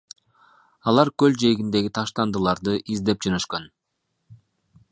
[0.91, 3.69] Алар көл жээгиндеги таштандыларды издеп жөнөшкөн.